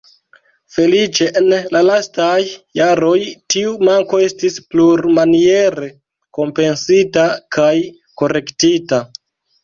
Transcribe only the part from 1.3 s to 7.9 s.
en la lastaj jaroj, tiu manko estis plurmaniere kompensita kaj